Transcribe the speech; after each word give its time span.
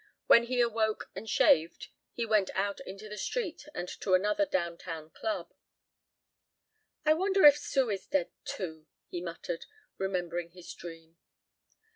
When 0.25 0.45
he 0.45 0.61
awoke 0.61 1.11
and 1.13 1.29
shaved 1.29 1.89
he 2.11 2.25
went 2.25 2.49
out 2.55 2.79
into 2.87 3.07
the 3.07 3.19
street 3.19 3.67
and 3.75 3.87
to 4.01 4.15
another 4.15 4.47
down 4.47 4.79
town 4.79 5.11
club. 5.11 5.53
"I 7.05 7.13
wonder 7.13 7.45
if 7.45 7.59
Sue 7.59 7.91
is 7.91 8.07
dead, 8.07 8.31
too," 8.43 8.87
he 9.09 9.21
muttered, 9.21 9.65
remembering 9.99 10.49
his 10.53 10.73
dream. 10.73 11.17